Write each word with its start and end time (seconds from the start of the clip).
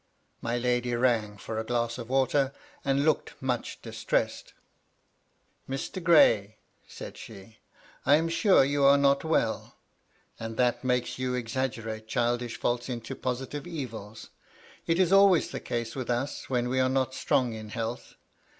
My 0.41 0.57
lady 0.57 0.95
rang 0.95 1.37
for 1.37 1.59
a 1.59 1.63
glass 1.63 1.99
of 1.99 2.09
water, 2.09 2.53
and 2.83 3.05
looked 3.05 3.39
much 3.39 3.79
distressed." 3.83 4.55
Mr. 5.69 6.03
Gray," 6.03 6.57
said 6.87 7.17
she," 7.19 7.59
I 8.07 8.15
am 8.15 8.27
sure 8.27 8.63
you 8.65 8.83
are 8.83 8.97
not 8.97 9.23
well; 9.23 9.75
and 10.39 10.57
that 10.57 10.83
makes 10.83 11.19
you 11.19 11.35
exaggerate 11.35 12.07
childish 12.07 12.59
faults 12.59 12.89
into 12.89 13.13
positive 13.15 13.67
evils. 13.67 14.31
It 14.87 14.97
is 14.97 15.13
always 15.13 15.51
the 15.51 15.59
case 15.59 15.95
with 15.95 16.09
us 16.09 16.49
when 16.49 16.67
we 16.67 16.79
are 16.79 16.89
not 16.89 17.13
strong 17.13 17.53
in 17.53 17.69
health. 17.69 18.15